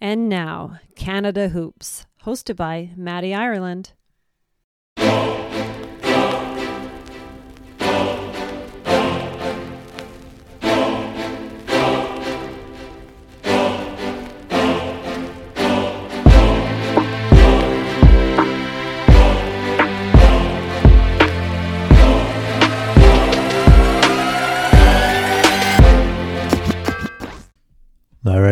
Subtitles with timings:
[0.00, 3.92] And now, Canada Hoops, hosted by Maddie Ireland.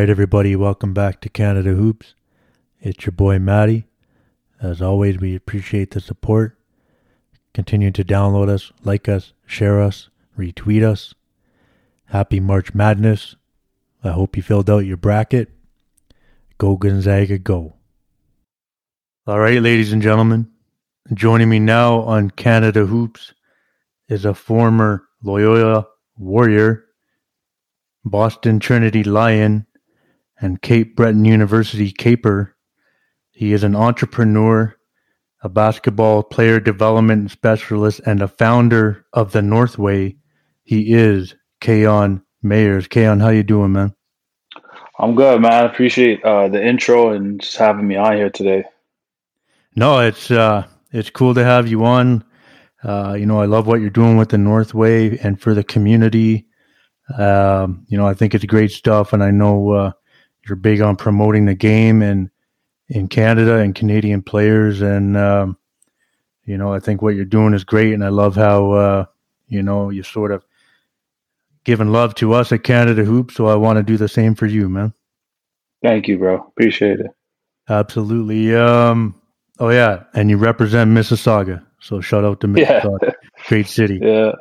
[0.08, 2.14] Right, everybody, welcome back to Canada Hoops.
[2.80, 3.84] It's your boy Matty.
[4.58, 6.56] As always, we appreciate the support.
[7.52, 11.14] Continue to download us, like us, share us, retweet us.
[12.06, 13.36] Happy March Madness.
[14.02, 15.50] I hope you filled out your bracket.
[16.56, 17.74] Go Gonzaga, go.
[19.26, 20.50] All right, ladies and gentlemen,
[21.12, 23.34] joining me now on Canada Hoops
[24.08, 25.86] is a former Loyola
[26.16, 26.86] Warrior,
[28.06, 29.66] Boston Trinity Lion,
[30.40, 32.54] and Cape Breton University Caper.
[33.30, 34.74] He is an entrepreneur,
[35.42, 40.16] a basketball player development specialist, and a founder of the Northway.
[40.62, 42.88] He is Kayon Mayers.
[42.88, 43.94] Kayon, how you doing, man?
[44.98, 45.52] I'm good, man.
[45.52, 48.64] I appreciate uh, the intro and just having me on here today.
[49.76, 52.24] No, it's uh, it's cool to have you on.
[52.82, 56.46] Uh, you know, I love what you're doing with the Northway and for the community.
[57.16, 59.92] Um, you know, I think it's great stuff, and I know uh,
[60.48, 62.30] you're big on promoting the game and
[62.88, 64.80] in Canada and Canadian players.
[64.80, 65.56] And um,
[66.44, 69.04] you know, I think what you're doing is great, and I love how uh,
[69.48, 70.44] you know you sort of
[71.64, 73.30] giving love to us at Canada Hoop.
[73.30, 74.92] So I want to do the same for you, man.
[75.82, 76.36] Thank you, bro.
[76.36, 77.10] Appreciate it.
[77.68, 78.54] Absolutely.
[78.56, 79.14] Um,
[79.60, 83.10] oh yeah, and you represent Mississauga, so shout out to Mississauga, Yeah.
[83.48, 83.98] great city.
[84.02, 84.32] yeah.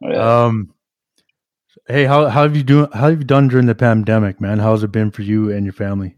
[0.00, 0.44] yeah.
[0.44, 0.72] Um,
[1.86, 2.88] hey, how how have you doing?
[2.92, 4.58] How have you done during the pandemic, man?
[4.58, 6.16] How's it been for you and your family?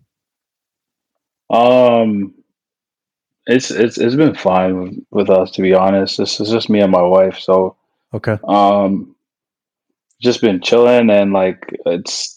[1.51, 2.35] um,
[3.47, 6.19] it's it's it's been fine with, with us to be honest.
[6.19, 7.77] This is just me and my wife, so
[8.15, 8.39] Okay.
[8.45, 9.15] um,
[10.21, 12.37] just been chilling and like it's.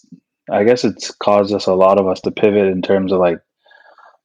[0.50, 3.38] I guess it's caused us a lot of us to pivot in terms of like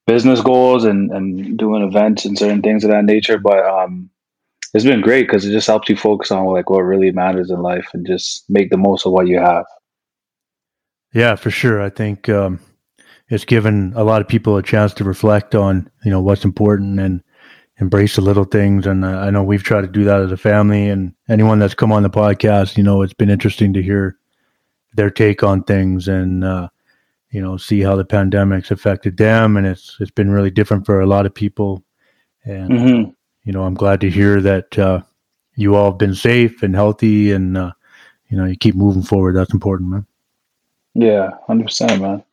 [0.06, 3.38] business goals and and doing events and certain things of that nature.
[3.38, 4.09] But um,
[4.74, 7.62] it's been great because it just helps you focus on like what really matters in
[7.62, 9.66] life and just make the most of what you have.
[11.13, 11.81] Yeah, for sure.
[11.81, 12.59] I think um,
[13.30, 17.00] it's given a lot of people a chance to reflect on you know what's important
[17.00, 17.24] and
[17.80, 18.85] embrace the little things.
[18.85, 20.90] And uh, I know we've tried to do that as a family.
[20.90, 24.18] And anyone that's come on the podcast, you know, it's been interesting to hear
[24.94, 26.69] their take on things and uh,
[27.31, 29.57] you know see how the pandemic's affected them.
[29.57, 31.84] And it's it's been really different for a lot of people.
[32.46, 33.09] And hmm
[33.50, 35.02] you know, I'm glad to hear that uh,
[35.56, 37.72] you all have been safe and healthy, and uh,
[38.28, 39.36] you know, you keep moving forward.
[39.36, 40.06] That's important, man.
[40.94, 42.24] Yeah, hundred percent, man.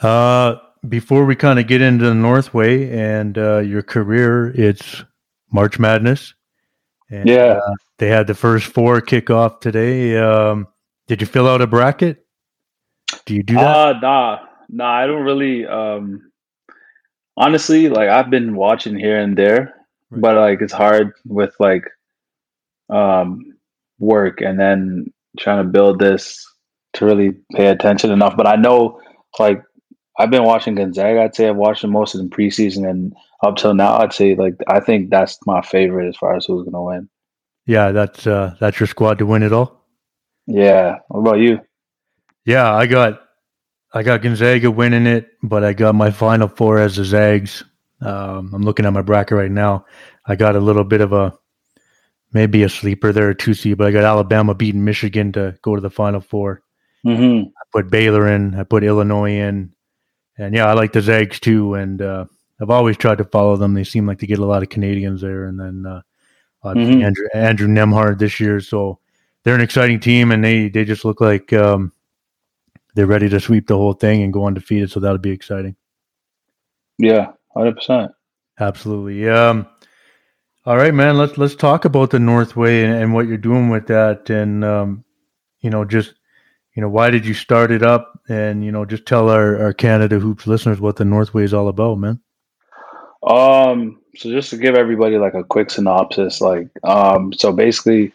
[0.00, 0.54] Uh,
[0.88, 5.04] before we kind of get into the Northway and uh, your career, it's
[5.52, 6.32] March Madness.
[7.10, 7.60] And, Yeah.
[7.62, 10.16] uh, they had the first four kickoff today.
[10.16, 10.66] Um,
[11.08, 12.24] did you fill out a bracket?
[13.26, 13.76] Do you do that?
[13.76, 14.38] Uh nah,
[14.70, 14.92] nah.
[14.92, 15.66] I don't really.
[15.66, 16.32] Um,
[17.36, 19.75] honestly, like I've been watching here and there,
[20.10, 20.20] Right.
[20.20, 21.84] but like it's hard with like
[22.90, 23.56] um
[23.98, 26.44] work and then trying to build this
[26.94, 28.36] to really pay attention enough.
[28.36, 29.00] But I know,
[29.38, 29.62] like,
[30.18, 31.22] I've been watching Gonzaga.
[31.22, 33.12] I'd say I've watched them most of the preseason, and
[33.44, 36.64] up till now, I'd say like I think that's my favorite as far as who's
[36.64, 37.08] gonna win.
[37.66, 39.84] yeah, that's uh, that's your squad to win it all.
[40.46, 41.00] Yeah.
[41.08, 41.60] What about you?
[42.46, 43.20] Yeah, I got
[43.92, 47.62] I got Gonzaga winning it, but I got my final four as the Zags.
[48.00, 49.86] Um, I'm looking at my bracket right now.
[50.26, 51.32] I got a little bit of a
[52.32, 55.74] maybe a sleeper there, a two seed, but I got Alabama beating Michigan to go
[55.74, 56.62] to the final four.
[57.02, 59.72] hmm I put Baylor in, I put Illinois in,
[60.38, 61.74] and yeah, I like the Zags too.
[61.74, 62.26] And uh,
[62.60, 63.74] I've always tried to follow them.
[63.74, 66.02] They seem like to get a lot of Canadians there, and then uh,
[66.64, 67.02] Mhm.
[67.04, 68.60] Andrew Andrew Nembhard this year.
[68.60, 68.98] So
[69.44, 71.92] they're an exciting team, and they they just look like um,
[72.94, 74.90] they're ready to sweep the whole thing and go undefeated.
[74.90, 75.76] So that'll be exciting.
[76.98, 78.12] Yeah, hundred percent.
[78.58, 79.28] Absolutely.
[79.28, 79.66] Um,
[80.64, 81.16] all right, man.
[81.16, 85.04] Let's let's talk about the Northway and, and what you're doing with that, and um,
[85.60, 86.14] you know, just
[86.74, 89.72] you know, why did you start it up, and you know, just tell our, our
[89.72, 92.20] Canada hoops listeners what the Northway is all about, man.
[93.26, 98.12] Um, so just to give everybody like a quick synopsis, like, um, so basically,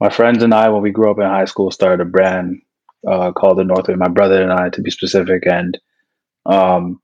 [0.00, 2.62] my friends and I, when we grew up in high school, started a brand
[3.06, 3.94] uh, called the Northway.
[3.94, 5.78] My brother and I, to be specific, and
[6.46, 7.00] um,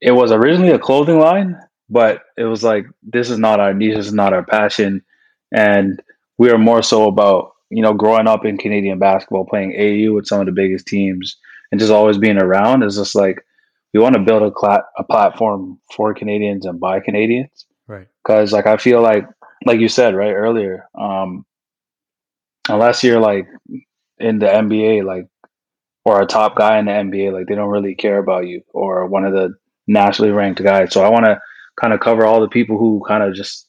[0.00, 1.58] it was originally a clothing line,
[1.90, 5.02] but it was like this is not our niche, this is not our passion,
[5.52, 6.02] and
[6.38, 10.26] we are more so about you know growing up in Canadian basketball, playing AU with
[10.26, 11.36] some of the biggest teams,
[11.70, 13.44] and just always being around is just like
[13.94, 17.66] we want to build a, cla- a platform for Canadians and by Canadians.
[17.86, 18.06] Right.
[18.22, 19.26] Because like I feel like
[19.64, 21.44] like you said right earlier, um,
[22.68, 23.48] unless you're like
[24.18, 25.26] in the NBA, like
[26.04, 29.06] or a top guy in the NBA, like they don't really care about you or
[29.06, 29.54] one of the
[29.88, 30.92] nationally ranked guys.
[30.92, 31.40] So I want to
[31.80, 33.68] kind of cover all the people who kind of just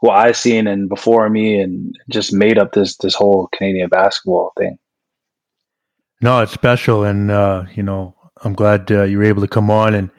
[0.00, 4.52] who I've seen and before me and just made up this this whole Canadian basketball
[4.58, 4.78] thing.
[6.20, 9.70] No, it's special, and uh, you know I'm glad uh, you were able to come
[9.70, 10.10] on and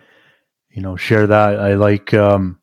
[0.69, 1.59] you know share that.
[1.59, 2.59] I like um,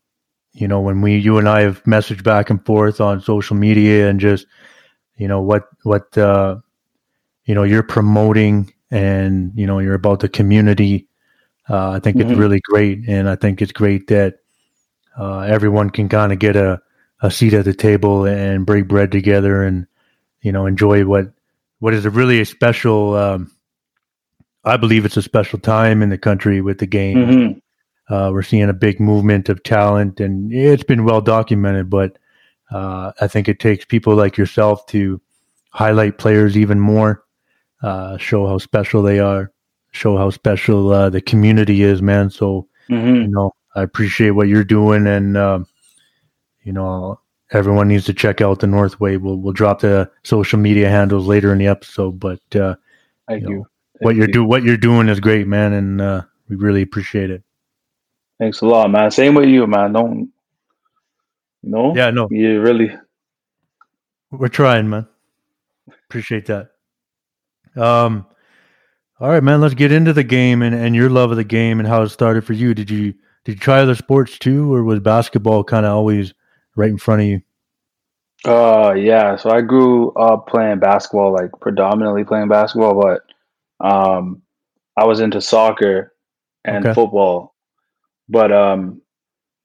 [0.53, 4.09] you know when we you and I have messaged back and forth on social media
[4.09, 4.47] and just
[5.17, 6.57] you know what what uh,
[7.45, 11.07] you know you're promoting and you know you're about the community.
[11.71, 12.31] Uh, I think mm-hmm.
[12.31, 14.39] it's really great, and I think it's great that
[15.19, 16.81] uh, everyone can kind of get a,
[17.23, 19.87] a seat at the table and break bread together and
[20.43, 21.33] you know enjoy what
[21.79, 23.53] what is a really a special um,
[24.65, 27.17] I believe it's a special time in the country with the game.
[27.17, 28.15] Mm-hmm.
[28.15, 31.89] Uh, we're seeing a big movement of talent, and it's been well documented.
[31.89, 32.19] But
[32.71, 35.21] uh, I think it takes people like yourself to
[35.71, 37.23] highlight players even more,
[37.83, 39.53] uh, show how special they are,
[39.93, 42.31] show how special uh, the community is, man.
[42.31, 43.15] So mm-hmm.
[43.23, 45.67] you know, I appreciate what you're doing, and um,
[46.63, 47.21] you know,
[47.53, 49.17] everyone needs to check out the Northway.
[49.17, 52.77] We'll we'll drop the social media handles later in the episode, but uh,
[53.29, 53.59] thank you.
[53.59, 53.67] Know,
[54.01, 57.43] what you're do what you're doing is great, man, and uh, we really appreciate it.
[58.39, 59.11] Thanks a lot, man.
[59.11, 59.93] Same with you, man.
[59.93, 60.33] Don't
[61.63, 61.95] you know?
[61.95, 62.29] Yeah, no.
[62.31, 62.97] You really
[64.31, 65.07] We're trying, man.
[66.09, 66.71] Appreciate that.
[67.77, 68.27] Um
[69.21, 71.79] all right, man, let's get into the game and, and your love of the game
[71.79, 72.73] and how it started for you.
[72.75, 73.15] Did you
[73.45, 76.33] did you try other sports too, or was basketball kind of always
[76.75, 77.43] right in front of you?
[78.47, 83.23] Uh yeah, so I grew up playing basketball, like predominantly playing basketball, but
[83.87, 84.43] um,
[84.97, 86.15] I was into soccer
[86.65, 86.95] and okay.
[86.95, 87.55] football,
[88.29, 89.03] but um,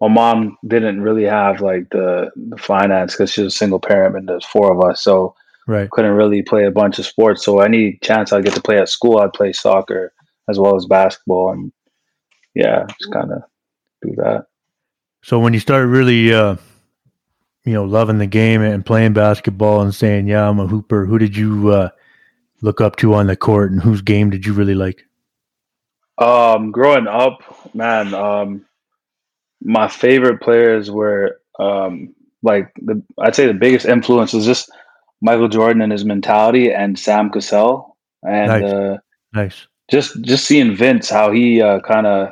[0.02, 4.28] my mom didn't really have like the, the finance because she's a single parent and
[4.28, 5.36] there's four of us, so
[5.68, 7.44] right couldn't really play a bunch of sports.
[7.44, 10.14] So any chance I get to play at school, I'd play soccer
[10.50, 11.72] as well as basketball, and
[12.54, 13.42] yeah, just kind of
[14.02, 14.46] do that.
[15.24, 16.58] So when you started really, uh,
[17.64, 21.18] you know, loving the game and playing basketball and saying, "Yeah, I'm a hooper," who
[21.18, 21.90] did you uh,
[22.62, 25.04] look up to on the court, and whose game did you really like?
[26.18, 28.66] Um, growing up, man, um,
[29.62, 32.14] my favorite players were um,
[32.44, 34.72] like the I'd say the biggest influence was just
[35.26, 38.72] Michael Jordan and his mentality, and Sam Cassell, and nice.
[38.72, 38.98] Uh,
[39.34, 39.68] nice.
[39.90, 42.30] Just just seeing Vince how he uh, kind of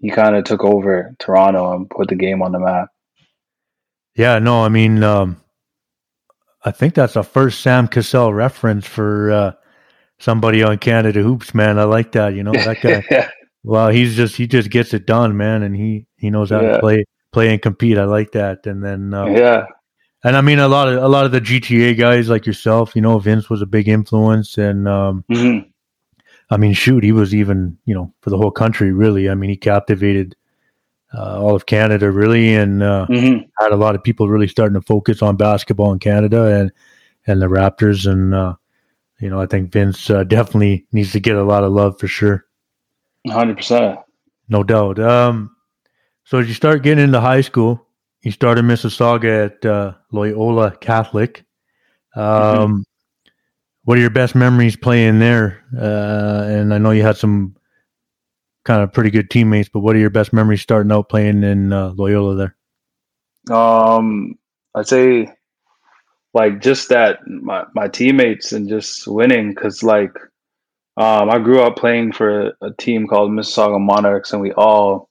[0.00, 2.88] he kind of took over Toronto and put the game on the map.
[4.16, 5.40] Yeah, no, I mean, um,
[6.64, 9.52] I think that's the first Sam Cassell reference for uh,
[10.18, 11.78] somebody on Canada Hoops, man.
[11.78, 12.34] I like that.
[12.34, 13.04] You know that guy.
[13.10, 13.30] yeah.
[13.62, 16.72] Well, he's just he just gets it done, man, and he he knows how yeah.
[16.72, 17.98] to play play and compete.
[17.98, 18.66] I like that.
[18.66, 19.66] And then uh, yeah,
[20.24, 22.96] and I mean a lot of a lot of the GTA guys like yourself.
[22.96, 25.68] You know, Vince was a big influence, and um, mm-hmm.
[26.50, 29.28] I mean, shoot, he was even you know for the whole country really.
[29.28, 30.34] I mean, he captivated
[31.16, 33.44] uh, all of Canada, really, and uh, mm-hmm.
[33.62, 36.72] had a lot of people really starting to focus on basketball in Canada and
[37.26, 38.10] and the Raptors.
[38.10, 38.54] And uh,
[39.20, 42.08] you know, I think Vince uh, definitely needs to get a lot of love for
[42.08, 42.46] sure.
[43.28, 44.00] Hundred percent,
[44.48, 44.98] no doubt.
[44.98, 45.54] Um,
[46.24, 47.86] so as you start getting into high school,
[48.24, 51.44] you started Mississauga at uh, Loyola Catholic.
[52.16, 52.80] Um, mm-hmm.
[53.84, 55.62] What are your best memories playing there?
[55.76, 57.54] Uh, and I know you had some
[58.64, 59.68] kind of pretty good teammates.
[59.68, 62.56] But what are your best memories starting out playing in uh, Loyola there?
[63.54, 64.38] Um,
[64.74, 65.28] I'd say
[66.32, 70.16] like just that my my teammates and just winning because like
[70.96, 75.10] um, I grew up playing for a team called Mississauga Monarchs, and we all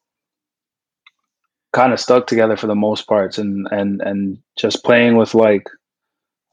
[1.73, 5.67] kind of stuck together for the most parts, and and and just playing with like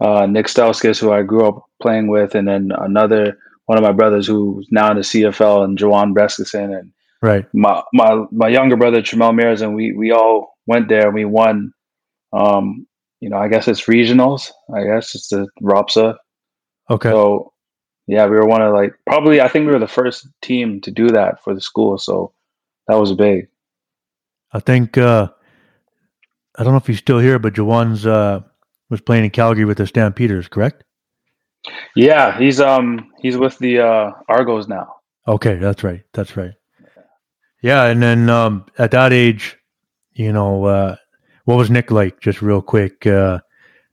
[0.01, 3.39] uh, Nick Stauskas, who I grew up playing with, and then another
[3.71, 7.47] one of my brothers who's now in the CFL and Jawan Brescison and right.
[7.55, 11.25] my my my younger brother Tramel Mears and we we all went there and we
[11.25, 11.73] won
[12.33, 12.85] um
[13.21, 14.51] you know I guess it's regionals.
[14.75, 16.17] I guess it's the ROPSA
[16.91, 17.11] okay.
[17.11, 17.53] So
[18.09, 20.91] yeah we were one of like probably I think we were the first team to
[20.91, 22.33] do that for the school so
[22.89, 23.47] that was big
[24.53, 25.29] I think uh
[26.57, 28.41] I don't know if he's still here but Jawan's uh
[28.89, 30.85] was playing in Calgary with the Stampeders correct
[31.95, 34.95] yeah, he's um he's with the uh Argos now.
[35.29, 36.03] Okay, that's right.
[36.15, 36.55] That's right.
[37.63, 39.59] Yeah, and then um at that age,
[40.13, 40.97] you know, uh
[41.45, 42.21] what was Nick like?
[42.21, 43.07] Just real quick.
[43.07, 43.41] Uh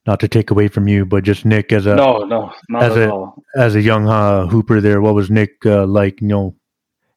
[0.06, 2.96] not to take away from you, but just Nick as a no, no, not as
[2.96, 3.42] a- all.
[3.56, 5.02] as a young uh, hooper there.
[5.02, 6.22] What was Nick uh, like?
[6.22, 6.56] You know,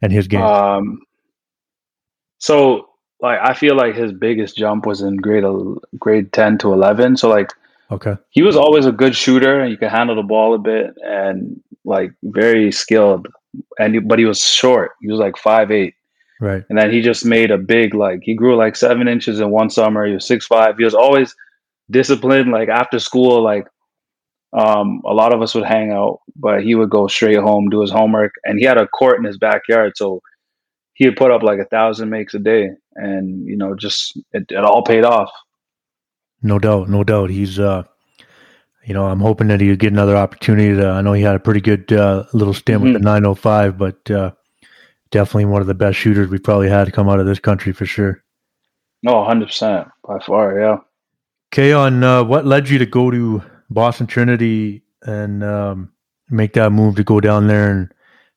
[0.01, 0.41] and his game.
[0.41, 0.99] Um,
[2.39, 2.89] so
[3.21, 5.43] like I feel like his biggest jump was in grade
[5.99, 7.17] grade ten to eleven.
[7.17, 7.51] So like
[7.91, 10.93] okay, he was always a good shooter and he could handle the ball a bit
[11.01, 13.27] and like very skilled.
[13.79, 14.91] And but he was short.
[15.01, 15.93] He was like five eight.
[16.39, 16.63] right.
[16.69, 19.69] And then he just made a big like he grew like seven inches in one
[19.69, 20.05] summer.
[20.05, 20.77] He was six five.
[20.77, 21.35] He was always
[21.91, 22.51] disciplined.
[22.51, 23.67] Like after school, like
[24.53, 27.81] um, a lot of us would hang out, but he would go straight home, do
[27.81, 30.21] his homework, and he had a court in his backyard, so
[31.01, 34.45] he would put up like a thousand makes a day, and you know, just it,
[34.51, 35.31] it all paid off.
[36.43, 37.31] No doubt, no doubt.
[37.31, 37.85] He's, uh,
[38.85, 40.75] you know, I'm hoping that he'll get another opportunity.
[40.75, 44.11] To, I know he had a pretty good uh, little stint with the 905, but
[44.11, 44.29] uh,
[45.09, 47.73] definitely one of the best shooters we probably had to come out of this country
[47.73, 48.23] for sure.
[49.01, 50.77] No, 100 percent by far, yeah.
[51.51, 53.41] Okay, on uh, what led you to go to
[53.71, 55.91] Boston Trinity and um,
[56.29, 57.91] make that move to go down there, and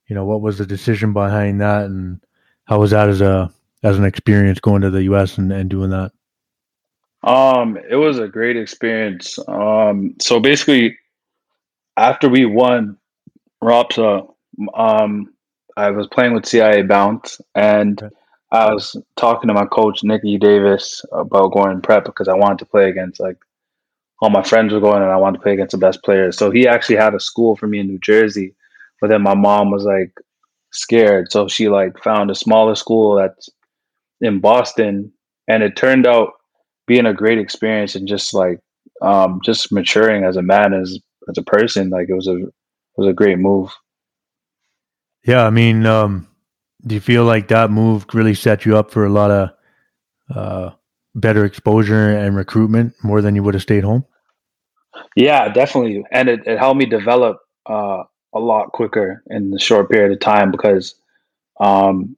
[0.09, 2.25] you know, what was the decision behind that, and
[2.65, 3.51] how was that as a
[3.83, 5.39] as an experience going to the U.S.
[5.39, 6.13] and, and doing that?
[7.23, 9.39] Um, it was a great experience.
[9.49, 10.99] Um, so basically,
[11.97, 12.99] after we won
[13.63, 14.29] ROPSA,
[14.75, 15.33] um,
[15.77, 18.15] I was playing with CIA Bounce, and Okay.
[18.53, 22.67] I was talking to my coach Nicky Davis about going prep because I wanted to
[22.67, 23.37] play against like
[24.21, 26.37] all my friends were going, and I wanted to play against the best players.
[26.39, 28.55] So he actually had a school for me in New Jersey,
[29.01, 30.13] but then my mom was like
[30.75, 33.49] scared, so she like found a smaller school that's
[34.21, 35.13] in Boston,
[35.49, 36.33] and it turned out
[36.87, 38.59] being a great experience and just like
[39.03, 42.53] um just maturing as a man as as a person like it was a it
[42.97, 43.71] was a great move.
[45.27, 46.29] Yeah, I mean, um,
[46.87, 49.51] do you feel like that move really set you up for a lot of
[50.35, 50.71] uh,
[51.15, 54.05] better exposure and recruitment more than you would have stayed home?
[55.17, 56.05] yeah definitely.
[56.11, 60.21] And it, it helped me develop uh a lot quicker in the short period of
[60.21, 60.95] time because
[61.61, 62.17] um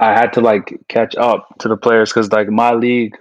[0.00, 3.16] i had to like catch up to the players because like my league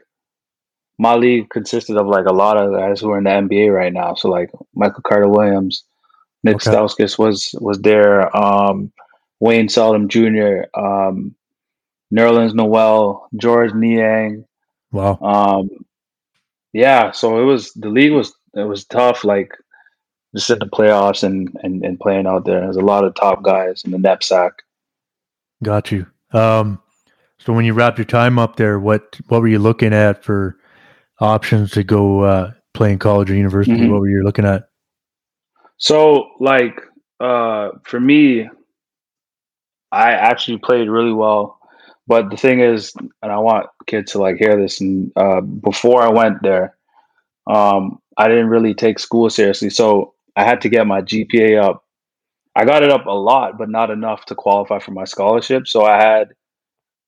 [0.97, 3.93] my league consisted of like a lot of guys who are in the nba right
[3.93, 5.83] now so like michael carter williams
[6.43, 6.71] nick Okay.
[6.71, 8.91] stauskas was was there um
[9.39, 11.35] wayne Selden jr um
[12.13, 14.43] nerlens noel george niang
[14.91, 15.19] Wow.
[15.21, 15.69] um
[16.73, 19.51] yeah so it was the league was it was tough like
[20.35, 23.41] just in the playoffs and and, and playing out there there's a lot of top
[23.43, 24.51] guys in the NEPSAC
[25.61, 26.07] Got you.
[26.31, 26.81] Um,
[27.37, 30.57] so when you wrapped your time up there, what what were you looking at for
[31.19, 33.75] options to go uh, play in college or university?
[33.75, 33.91] Mhm.
[33.91, 34.69] What were you looking at?
[35.79, 36.81] so like
[37.21, 38.47] uh for me
[39.91, 41.57] i actually played really well
[42.05, 42.93] but the thing is
[43.23, 46.75] and i want kids to like hear this and uh before i went there
[47.47, 51.83] um i didn't really take school seriously so i had to get my gpa up.
[52.55, 55.67] I got it up a lot but not enough to qualify for my scholarship.
[55.67, 56.29] So i had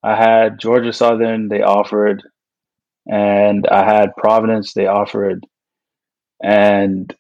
[0.04, 2.24] i had georgia southern they offered
[3.12, 5.46] and i had providence they offered.
[6.44, 7.16] And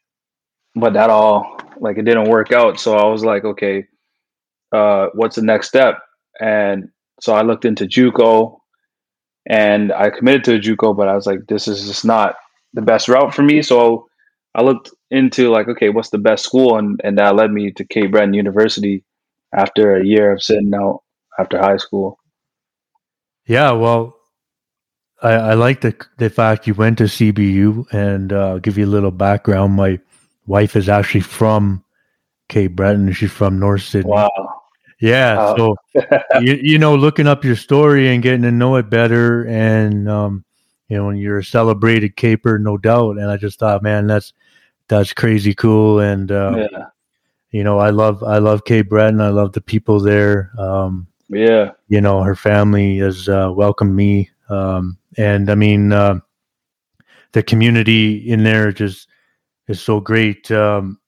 [0.75, 2.80] but that all like it didn't work out.
[2.80, 3.86] So i was like okay
[4.74, 5.96] uh what's the next step?
[6.41, 6.89] And
[7.22, 8.58] so i looked into juco
[9.50, 12.36] and i committed to juco but i was like this is just not
[12.74, 13.62] the best route for me.
[13.62, 14.08] So
[14.55, 17.86] i looked into like okay what's the best school and and that led me to
[17.86, 19.03] cape breton university
[19.53, 21.01] after a year of sitting out
[21.39, 22.17] after high school
[23.46, 24.15] Yeah, well,
[25.22, 28.88] I, I like the the fact you went to CBU, and uh, give you a
[28.96, 29.74] little background.
[29.74, 30.00] My
[30.46, 31.84] wife is actually from
[32.50, 33.12] Cape Breton.
[33.13, 34.12] She's from North Sydney.
[34.12, 34.62] wow
[35.00, 35.55] Yeah, Oh.
[35.55, 35.75] so
[36.41, 40.46] you you know, looking up your story and getting to know it better, and um,
[40.89, 43.17] you know, when you're a celebrated caper, no doubt.
[43.17, 44.34] And I just thought, man, that's
[44.91, 46.86] that's crazy cool, and uh, yeah
[47.51, 49.19] you know, I love I love Cape Breton.
[49.19, 50.51] I love the people there.
[50.57, 56.19] Um, yeah you know, her family has uh, welcomed me, um, and I mean, uh,
[57.33, 59.10] the community in there just
[59.67, 60.50] is so great.
[60.51, 61.00] Um,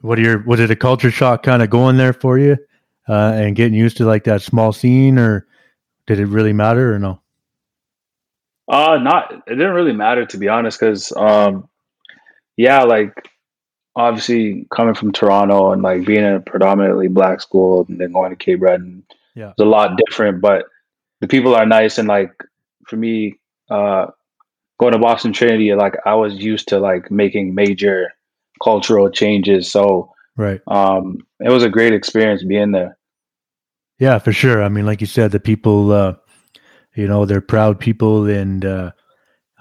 [0.00, 2.58] what are your was it a culture shock kind of going there for you
[3.08, 5.46] uh, and getting used to like that small scene, or
[6.06, 7.20] did it really matter or no?
[8.68, 11.68] Uh not it didn't really matter to be honest, because um
[12.56, 13.12] yeah, like
[13.94, 18.30] obviously coming from Toronto and like being in a predominantly black school and then going
[18.30, 19.02] to Cape Breton
[19.34, 19.50] Yeah.
[19.50, 20.66] it's a lot different, but
[21.20, 22.32] the people are nice and like
[22.86, 23.38] for me,
[23.70, 24.06] uh
[24.78, 28.12] going to Boston Trinity, like I was used to like making major
[28.62, 29.70] cultural changes.
[29.70, 30.60] So Right.
[30.66, 32.98] um it was a great experience being there.
[33.98, 34.62] Yeah, for sure.
[34.62, 36.16] I mean, like you said, the people, uh,
[36.94, 38.90] you know, they're proud people and uh,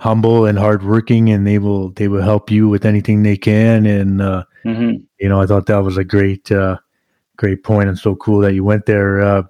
[0.06, 3.88] humble and hardworking, and they will they will help you with anything they can.
[3.88, 5.04] And uh, Mm-hmm.
[5.20, 6.78] you know, I thought that was a great uh,
[7.38, 9.22] great point, and so cool that you went there.
[9.22, 9.44] Uh,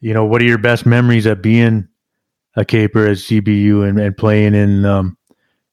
[0.00, 1.88] you know, what are your best memories of being
[2.56, 5.16] a caper at CBU and, and playing in um,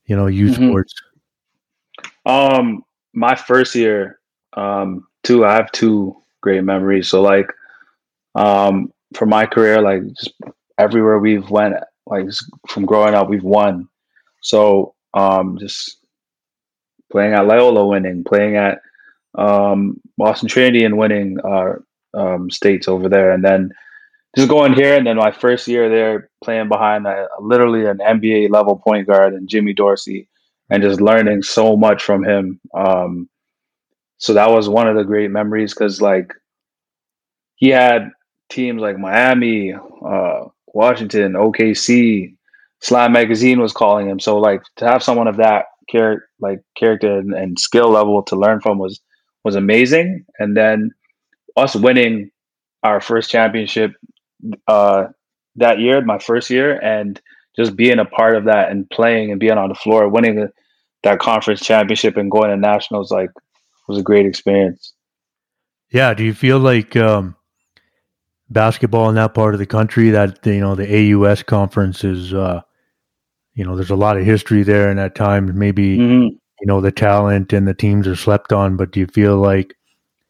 [0.06, 0.70] you know youth Mhm.
[0.70, 0.94] sports?
[2.26, 2.84] Um,
[3.14, 4.20] my first year,
[4.54, 7.10] um, two, I have two great memories.
[7.10, 7.48] So like,
[8.36, 10.34] um, for my career, like just
[10.78, 12.28] everywhere we've went, like
[12.68, 13.88] from growing up, we've won.
[14.44, 15.98] So, um, just
[17.12, 18.80] playing at Loyola, winning, playing at
[19.36, 21.74] um, Boston Trinity, and winning uh,
[22.14, 23.72] um, states over there, and then
[24.36, 24.96] just going here.
[24.96, 29.34] And then my first year there, playing behind a, literally an NBA level point guard
[29.34, 30.28] and Jimmy Dorsey,
[30.70, 32.60] and just learning so much from him.
[32.76, 33.30] Um,
[34.18, 36.34] so that was one of the great memories because like
[37.56, 38.10] he had
[38.50, 42.36] teams like Miami, uh, Washington, OKC,
[42.84, 44.20] Slam Magazine was calling him.
[44.20, 48.36] So like to have someone of that character, like character and, and skill level to
[48.36, 49.00] learn from was
[49.46, 50.26] was amazing.
[50.38, 50.92] And then
[51.56, 52.30] us winning
[52.84, 53.94] our first championship
[54.68, 55.06] uh,
[55.56, 57.22] that year, my first year, and
[57.56, 60.52] just being a part of that and playing and being on the floor, winning the,
[61.04, 63.30] that conference championship and going to nationals, like
[63.88, 64.94] was a great experience.
[65.90, 66.14] Yeah.
[66.14, 67.38] Do you feel like um,
[68.50, 72.34] basketball in that part of the country that you know the AUS conference is?
[72.34, 72.62] Uh,
[73.56, 76.28] you know, there's a lot of history there, and at times maybe hmm
[76.62, 78.78] you know the talent and the teams are slept on.
[78.78, 79.76] But do you feel like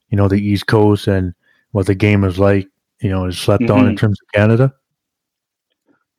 [0.09, 1.33] you know the East Coast and
[1.71, 2.67] what the game is like?
[3.01, 3.97] You know, is slept on in Mhm.
[3.97, 4.73] terms of Canada.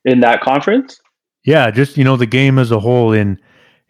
[0.04, 1.00] In that conference,
[1.44, 3.38] Yeah, just you know the game as a whole in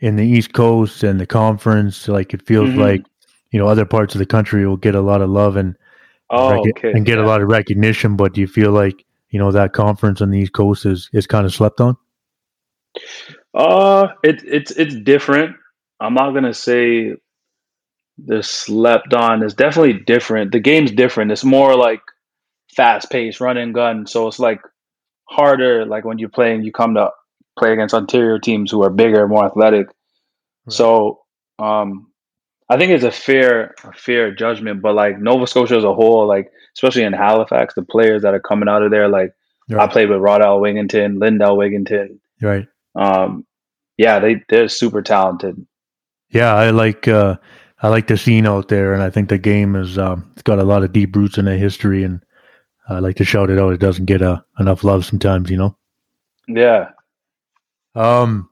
[0.00, 2.08] in the East Coast and the conference.
[2.08, 2.78] Like it feels Mhm.
[2.78, 3.02] like
[3.50, 5.76] you know other parts of the country will get a lot of love and
[6.30, 8.16] oh, rec- okay, and get a lot of recognition.
[8.16, 11.26] But do you feel like you know that conference on the East Coast is is
[11.26, 11.96] kind of slept on?
[13.52, 15.56] Uh, it, it's it's different.
[16.00, 17.14] I'm not gonna say
[18.18, 19.42] the slept on.
[19.42, 20.52] It's definitely different.
[20.52, 21.32] The game's different.
[21.32, 22.00] It's more like
[22.74, 24.06] fast paced, run and gun.
[24.06, 24.60] So it's like
[25.28, 25.84] harder.
[25.86, 27.10] Like when you're playing, you come to
[27.58, 29.88] play against Ontario teams who are bigger, more athletic.
[30.68, 31.20] So
[31.58, 32.10] um,
[32.68, 34.82] I think it's a fair a fair judgment.
[34.82, 38.40] But like Nova Scotia as a whole, like especially in Halifax, the players that are
[38.40, 39.32] coming out of there, like
[39.78, 42.18] I played with Rodell Wigginton, Lindell Wigginton.
[42.40, 42.66] right.
[42.94, 43.46] Um,
[43.96, 45.64] yeah, they they're super talented.
[46.30, 47.36] Yeah, I like uh,
[47.82, 50.58] I like the scene out there, and I think the game is um, it's got
[50.58, 52.24] a lot of deep roots in the history, and
[52.88, 53.72] I like to shout it out.
[53.72, 55.76] It doesn't get uh, enough love sometimes, you know.
[56.48, 56.90] Yeah.
[57.94, 58.50] Um,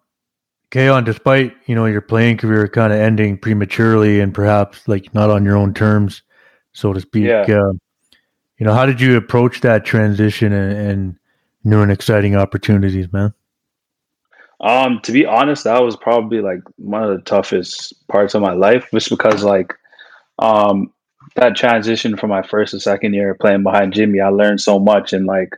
[0.71, 5.31] Kaon, despite you know your playing career kind of ending prematurely and perhaps like not
[5.31, 6.23] on your own terms,
[6.73, 7.43] so to speak, Yeah.
[7.43, 7.73] uh,
[8.59, 11.17] you know how did you approach that transition and, and
[11.65, 13.35] new and exciting opportunities, man?
[14.63, 18.53] Um, to be honest, that was probably like one of the toughest parts of my
[18.53, 19.75] life, just because like
[20.39, 20.93] um
[21.37, 25.13] that transition from my first to second year playing behind Jimmy, I learned so much
[25.13, 25.51] and like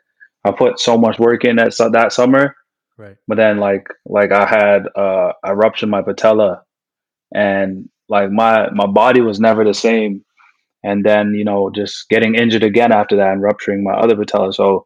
[0.44, 2.56] I put so much work in that su- that summer.
[2.96, 3.16] Right.
[3.26, 6.62] But then like like I had uh I ruptured my patella
[7.34, 10.24] and like my my body was never the same.
[10.82, 14.52] And then, you know, just getting injured again after that and rupturing my other patella.
[14.52, 14.84] So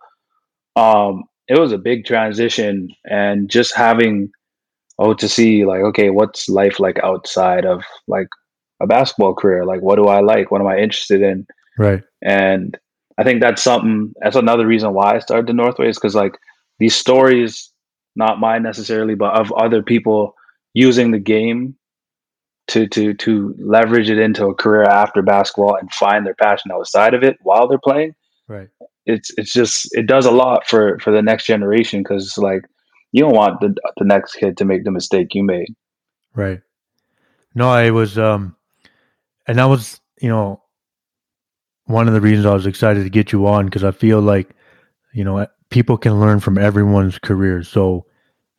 [0.77, 4.31] um it was a big transition and just having
[4.99, 8.29] oh to see like okay what's life like outside of like
[8.81, 12.03] a basketball career like what do i like what am i interested in Right.
[12.23, 12.77] and
[13.19, 16.37] i think that's something that's another reason why i started the northways because like
[16.79, 17.73] these stories
[18.17, 20.35] not mine necessarily but of other people
[20.75, 21.77] using the game
[22.69, 27.15] to to to leverage it into a career after basketball and find their passion outside
[27.15, 28.15] of it while they're playing
[28.49, 28.69] Right.
[29.09, 32.63] It's it's just it does a lot for for the next generation because it's like
[33.13, 35.69] you don't want the the next kid to make the mistake you made
[36.35, 36.61] Right.
[37.55, 38.57] No, I was, um,
[39.47, 40.63] and that was, you know,
[41.87, 44.51] one of the reasons I was excited to get you on because I feel like,
[45.15, 47.63] you know, people can learn from everyone's career.
[47.63, 48.07] So,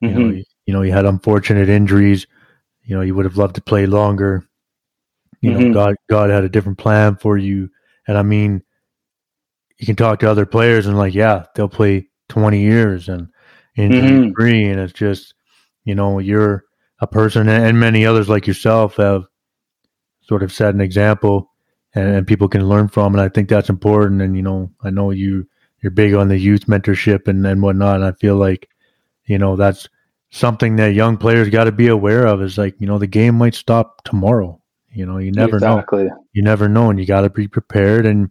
[0.06, 0.38] you know, Mhm.
[0.38, 2.28] you, you know, you had unfortunate injuries.
[2.84, 4.48] You know, you would have loved to play longer.
[5.42, 5.74] You know, Mhm.
[5.74, 7.70] God, God had a different plan for you,
[8.08, 8.64] and I mean,
[9.80, 13.28] you can talk to other players and like, yeah, they'll play twenty years and
[13.76, 14.34] injury Mhm.
[14.36, 15.34] free, and it's just,
[15.86, 16.66] you know, you're
[17.00, 19.26] a person, and many others like yourself have
[20.22, 21.50] sort of set an example,
[21.96, 24.22] and, and people can learn from, and I think that's important.
[24.22, 25.48] And you know, I know you
[25.82, 28.70] you're big on the youth mentorship and and whatnot, and I feel like,
[29.26, 29.88] you know, that's
[30.32, 32.42] something that young players got to be aware of.
[32.42, 34.62] Is like, you know, the game might stop tomorrow.
[34.92, 35.78] You know, you never know
[36.34, 38.30] you never know and you got to be prepared and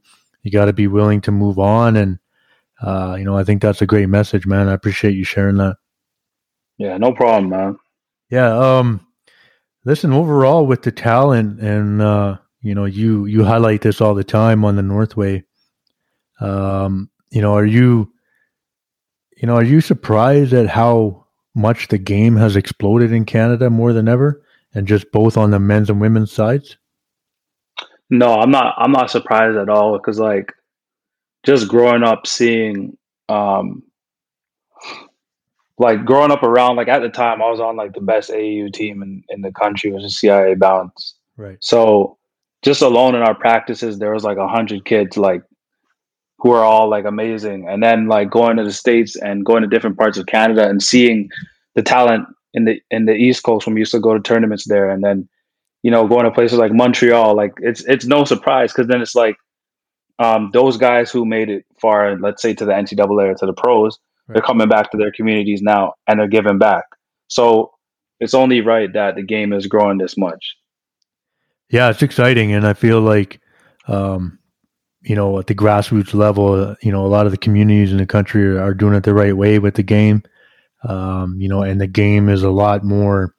[0.48, 2.18] you got to be willing to move on and
[2.82, 5.76] uh, you know i think that's a great message man i appreciate you sharing that
[6.78, 7.76] Yeah, no problem, man.
[8.30, 8.56] Yeah.
[8.56, 9.04] Um,
[9.84, 14.24] listen, overall with the talent and, uh, you know, you, you highlight this all the
[14.24, 15.44] time on the Northway.
[16.40, 18.12] Um, you know, are you,
[19.36, 23.92] you know, are you surprised at how much the game has exploded in Canada more
[23.92, 26.76] than ever and just both on the men's and women's sides?
[28.10, 28.74] No, I'm not.
[28.78, 30.52] I'm not surprised at all because like
[31.44, 32.96] just growing up seeing
[33.28, 33.82] um
[35.78, 38.72] like growing up around like at the time I was on like the best AAU
[38.72, 41.14] team in, in the country was the CIA Bounce.
[41.36, 41.58] Right.
[41.60, 42.18] So
[42.62, 45.42] just alone in our practices there was like a hundred kids like
[46.38, 47.68] who are all like amazing.
[47.68, 50.82] And then like going to the States and going to different parts of Canada and
[50.82, 51.28] seeing
[51.74, 54.66] the talent in the in the East Coast when we used to go to tournaments
[54.66, 55.28] there and then,
[55.88, 59.14] you know, going to places like Montreal, like it's it's no surprise because then it's
[59.14, 59.36] like
[60.18, 63.54] um, those guys who made it far, let's say to the NCAA or to the
[63.54, 64.34] pros, right.
[64.34, 66.84] they're coming back to their communities now and they're giving back.
[67.28, 67.72] So
[68.20, 70.58] it's only right that the game is growing this much.
[71.70, 73.40] Yeah, it's exciting, and I feel like,
[73.86, 74.38] um,
[75.00, 78.04] you know, at the grassroots level, you know, a lot of the communities in the
[78.04, 80.22] country are, are doing it the right way with the game.
[80.84, 83.34] Um, you know, and the game is a lot more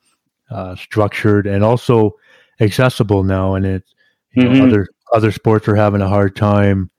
[0.50, 2.16] uh, structured and also
[2.60, 3.84] accessible now, and it,
[4.32, 4.54] you mm-hmm.
[4.54, 6.90] know, other other sports are having a hard time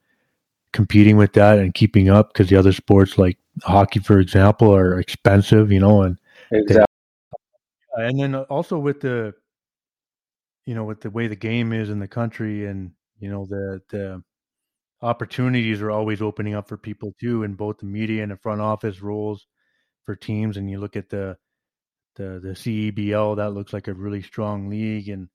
[0.72, 4.98] competing with that and keeping up because the other sports like hockey, for example, are
[4.98, 6.16] expensive, you know, and
[6.50, 6.84] exactly.
[7.96, 9.34] They, and then also with the,
[10.64, 13.80] you know, with the way the game is in the country, and you know the
[13.90, 14.22] the
[15.02, 18.60] opportunities are always opening up for people too, in both the media and the front
[18.60, 19.46] office roles
[20.04, 20.56] for teams.
[20.56, 21.36] And you look at the
[22.16, 25.28] the the CEBL, that looks like a really strong league, and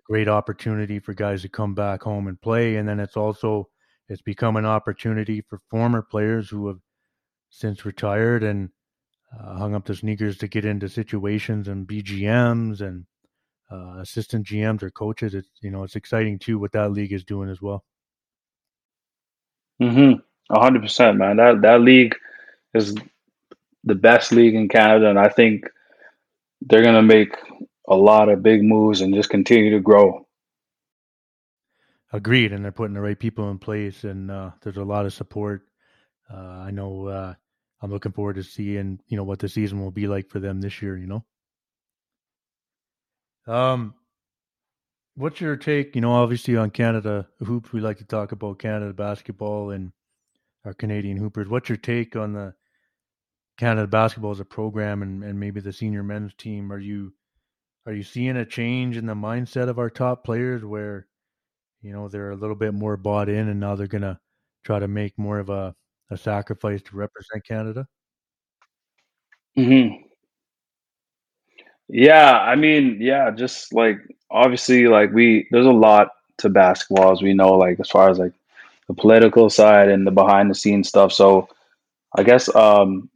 [0.00, 2.76] a great opportunity for guys to come back home and play.
[2.76, 3.68] And then it's also
[4.08, 6.78] it's become an opportunity for former players who have
[7.50, 8.70] since retired and
[9.38, 13.04] uh, hung up the sneakers to get into situations and BGMs and
[13.70, 15.34] uh, assistant GMs or coaches.
[15.34, 17.84] It's you know it's exciting too what that league is doing as well.
[19.80, 20.14] Hmm.
[20.50, 21.36] hundred percent, man.
[21.36, 22.16] That that league
[22.74, 22.94] is
[23.84, 25.64] the best league in Canada, and I think
[26.62, 27.34] they're gonna make
[27.90, 30.26] a lot of big moves and just continue to grow.
[32.12, 35.12] Agreed, and they're putting the right people in place, and uh, there's a lot of
[35.12, 35.62] support.
[36.32, 37.34] Uh, I know uh,
[37.82, 40.60] I'm looking forward to seeing you know what the season will be like for them
[40.60, 40.96] this year.
[40.96, 41.06] You
[43.46, 43.94] know, um,
[45.14, 45.94] what's your take?
[45.94, 49.92] You know, obviously on Canada hoops, we like to talk about Canada basketball and
[50.64, 51.48] our Canadian hoopers.
[51.48, 52.54] What's your take on the
[53.56, 56.72] Canada basketball as a program and, and maybe the senior men's team?
[56.72, 57.12] Are you
[57.86, 61.06] are you seeing a change in the mindset of our top players where
[61.82, 64.18] you know they're a little bit more bought in and now they're going to
[64.64, 65.74] try to make more of a,
[66.10, 67.86] a sacrifice to represent canada?
[69.56, 69.88] Hmm
[71.92, 73.98] yeah i mean yeah just like
[74.30, 78.18] obviously like we there's a lot to basketball as we know like as far as
[78.18, 78.32] like
[78.86, 81.48] the political side and the behind the scenes stuff so
[82.16, 83.10] i guess um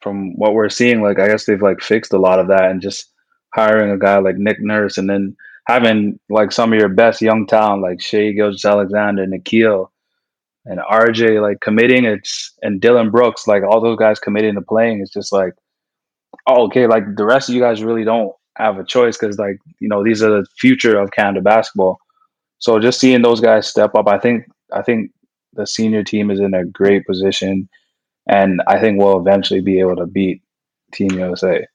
[0.00, 2.80] from what we're seeing like i guess they've like fixed a lot of that and
[2.80, 3.10] just
[3.54, 5.36] hiring a guy like Nick Nurse and then
[5.66, 9.88] having like some of your best young talent like Shai Gilgeous-Alexander, Nickeil,
[10.66, 15.00] and RJ like committing it's and Dillon Brooks, like all those guys committing to playing,
[15.00, 15.54] it's just like,
[16.46, 19.58] oh, okay, like the rest of you guys really don't have a choice because like,
[19.80, 21.98] you know, these are the future of Canada basketball.
[22.58, 25.10] So just seeing those guys step up, I think I think
[25.54, 27.68] the senior team is in a great position
[28.28, 30.42] and I think we'll eventually be able to beat
[30.92, 31.66] Team USA.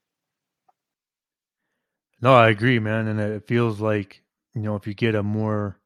[2.21, 4.23] No, I agree, man, and it feels like
[4.53, 5.79] you know if you get a more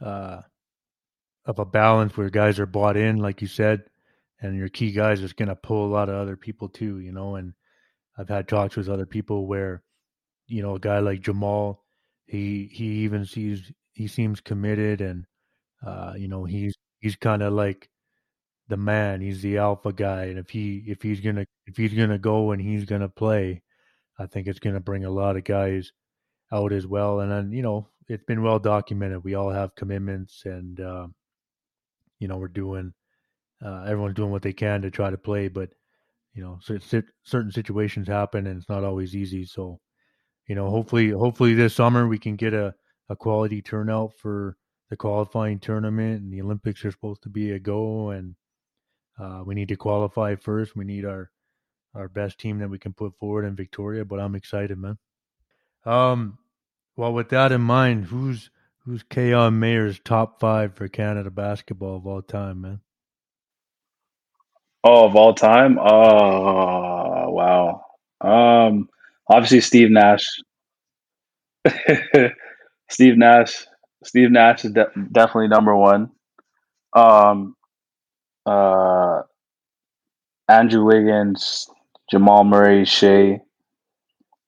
[0.00, 0.42] uh,
[1.46, 3.84] of a balance where guys are bought in, like you said,
[4.40, 7.12] and your key guys is going to pull a lot of other people too, you
[7.12, 7.36] know.
[7.36, 7.54] And
[8.18, 9.82] I've had talks with other people where,
[10.48, 11.84] you know, a guy like Jamal,
[12.26, 15.26] he he even sees he seems committed, and
[15.86, 17.90] uh, you know he's he's kind of like
[18.68, 19.20] the man.
[19.22, 22.62] He's the alpha guy, and if he if he's gonna if he's gonna go and
[22.62, 23.62] he's gonna play,
[24.18, 25.92] I think it's going to bring a lot of guys
[26.52, 27.20] out as well.
[27.20, 29.24] And then, you know, it's been well documented.
[29.24, 31.06] We all have commitments and, uh,
[32.20, 32.92] you know, we're doing,
[33.64, 35.70] uh, everyone's doing what they can to try to play, but,
[36.32, 36.58] you know,
[37.24, 39.44] certain situations happen and it's not always easy.
[39.44, 39.80] So,
[40.46, 42.74] you know, hopefully, hopefully this summer we can get a,
[43.08, 44.56] a quality turnout for
[44.90, 48.36] the qualifying tournament and the Olympics are supposed to be a go and,
[49.18, 50.76] uh, we need to qualify first.
[50.76, 51.30] We need our
[51.94, 54.04] our best team that we can put forward in Victoria.
[54.04, 54.98] But I'm excited, man.
[55.84, 56.38] Um,
[56.96, 58.50] well, with that in mind, who's
[58.84, 62.80] who's Keyon Mayer's top five for Canada basketball of all time, man?
[64.84, 65.78] Oh, of all time?
[65.78, 67.84] Oh, wow.
[68.20, 68.88] Um,
[69.28, 70.26] obviously Steve Nash.
[72.90, 73.66] Steve Nash.
[74.04, 76.10] Steve Nash is de- definitely number one.
[76.92, 77.56] Um,
[78.44, 79.22] uh,
[80.48, 81.66] Andrew Wiggins,
[82.10, 83.40] Jamal Murray, Shai,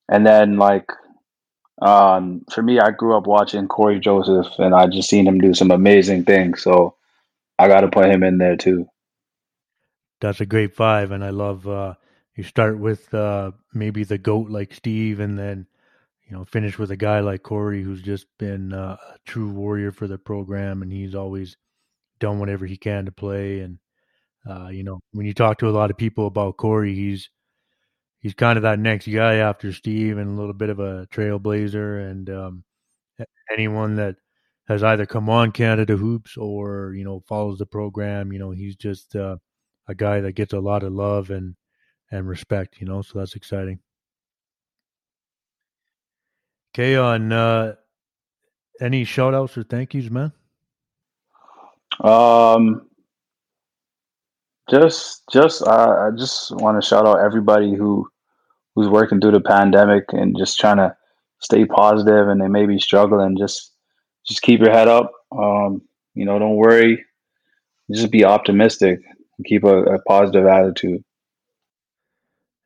[0.09, 0.91] and then like
[1.83, 5.55] um, for me, I grew up watching Cory Joseph, and I just seen him do
[5.55, 6.63] some amazing things.
[6.63, 6.97] So
[7.59, 8.87] I got to put him in there too.
[10.21, 11.95] That's a great five, and I love uh,
[12.35, 15.67] you start with uh, maybe the goat like Steve, and then
[16.27, 19.93] you know finish with a guy like Cory, who's just been uh, a true warrior
[19.93, 21.57] for the program, and he's always
[22.19, 23.61] done whatever he can to play.
[23.61, 23.79] And
[24.49, 27.29] uh, you know, when you talk to a lot of people about Corey, he's
[28.27, 32.11] he's kind of that next guy after Steve, and a little bit of a trailblazer.
[32.11, 32.65] And um,
[33.53, 34.17] anyone that
[34.67, 38.75] has either come on Canada Hoops or you know follows the program, you know, he's
[38.75, 39.37] just uh,
[39.87, 41.55] a guy that gets a lot of love and
[42.11, 42.81] and respect.
[42.81, 43.79] You know, so that's exciting.
[46.75, 47.77] Okay, on uh,
[48.81, 50.33] any shout outs or thank yous, man?
[52.01, 52.89] Um,
[54.69, 58.09] just, just, uh, I just want to shout out everybody who
[58.77, 60.95] who's working through the pandemic and just trying to
[61.41, 63.37] stay positive, and they may be struggling.
[63.37, 63.73] Just,
[64.29, 65.11] just keep your head up.
[65.33, 65.83] Um,
[66.15, 67.05] you know, don't worry.
[67.91, 69.01] Just be optimistic
[69.37, 71.03] and keep a, a positive attitude.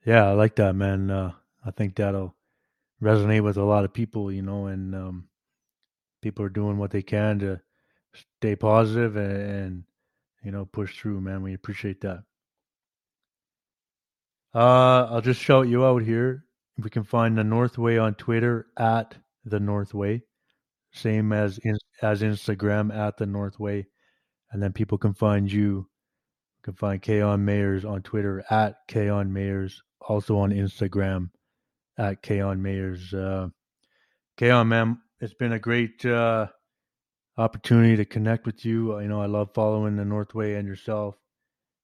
[0.05, 1.11] Yeah, I like that, man.
[1.11, 1.33] Uh,
[1.65, 2.35] I think that'll
[3.03, 5.29] resonate with a lot of people, you know, and um,
[6.23, 7.61] people are doing what they can to
[8.39, 9.85] stay positive and, and
[10.43, 11.43] you know push through, man.
[11.43, 12.25] We appreciate that.
[14.55, 16.45] Uh, I'll just shout you out here.
[16.79, 20.23] We can find the Northway on Twitter at the Northway,
[20.93, 23.87] same as in, as Instagram at the Northway,
[24.51, 25.61] and then people can find you.
[25.61, 25.87] you
[26.63, 31.31] can find Kaon Mayers on Twitter at Kaon Mayers, also on Instagram
[31.97, 33.15] at Kaon Mayers.
[33.15, 33.51] Uh,
[34.37, 36.47] Kaon, man, it's been a great uh,
[37.37, 38.99] opportunity to connect with you.
[39.01, 41.15] You know, I love following the Northway and yourself.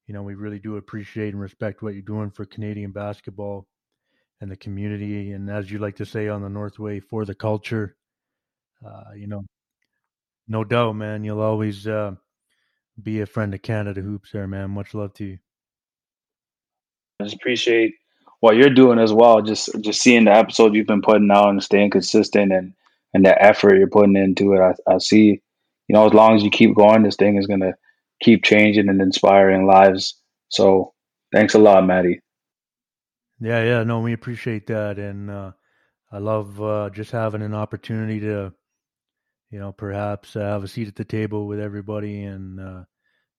[0.07, 3.67] You know, we really do appreciate and respect what you're doing for Canadian basketball
[4.41, 5.33] and the community.
[5.33, 7.97] And as you like to say on the Northway, for the culture.
[8.87, 9.43] Uh, you know,
[10.49, 11.25] no doubt, man.
[11.25, 12.15] You'll always uh,
[13.03, 14.71] be a friend of Canada hoops, there, man.
[14.71, 15.39] Much love to you.
[17.21, 17.95] I just appreciate
[18.41, 19.43] what you're doing as well.
[19.43, 22.75] Just just seeing the episode you've been putting out and staying consistent and
[23.15, 24.61] and the effort you're putting into it.
[24.61, 25.41] I, I see,
[25.89, 27.75] you know, as long as you keep going, this thing is gonna
[28.21, 30.21] keep changing and inspiring lives.
[30.49, 30.95] So
[31.33, 32.21] thanks a lot, Maddie.
[33.41, 35.53] Yeah, yeah, no, we appreciate that, and uh,
[36.11, 38.53] I love uh, just having an opportunity to,
[39.51, 42.85] you know, perhaps uh, have a seat at the table with everybody, and uh,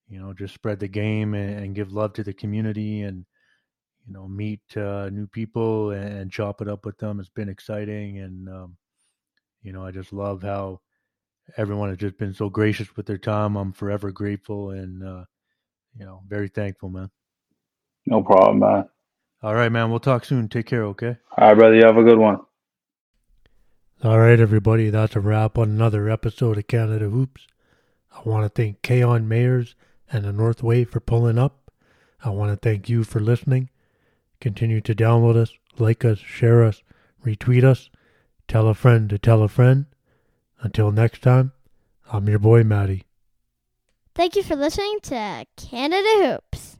[0.07, 3.25] you know, just spread the game and, and, give love to the community, and
[4.05, 7.19] you know, meet uh, new people and, and, chop it up with them.
[7.19, 8.77] It's been exciting, and um,
[9.63, 10.79] you know, I just love how
[11.55, 13.55] everyone has just been so gracious with their time.
[13.55, 15.25] I'm forever grateful, and uh,
[15.97, 17.09] you know, very thankful, man.
[18.05, 18.89] No problem, man.
[19.43, 19.89] All right, man.
[19.89, 20.49] We'll talk soon.
[20.49, 21.17] Take care, okay?
[21.37, 21.75] All right, brother.
[21.75, 22.39] You have a good one.
[24.03, 24.89] All right, everybody.
[24.89, 27.47] That's a wrap on another episode of Canada Hoops.
[28.11, 29.75] I want to thank Kaon Mayers
[30.11, 31.71] and the Northway for pulling up.
[32.23, 33.69] I want to thank you for listening.
[34.39, 36.83] Continue to download us, like us, share us,
[37.25, 37.89] retweet us,
[38.47, 39.85] tell a friend to tell a friend.
[40.61, 41.51] Until next time,
[42.11, 43.03] I'm your boy, Maddie.
[44.15, 46.76] Thank you for listening to Canada Hoops.